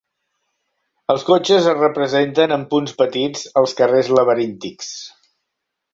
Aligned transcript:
Els 1.13 1.25
cotxes 1.27 1.67
es 1.73 1.77
representen 1.83 2.55
amb 2.57 2.71
punts 2.73 2.97
petits 3.03 3.45
als 3.63 3.79
carrers 3.83 4.11
laberíntics. 4.21 4.91